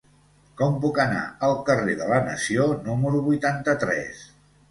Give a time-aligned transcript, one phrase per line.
[0.61, 4.27] Com puc anar al carrer de la Nació número vuitanta-tres?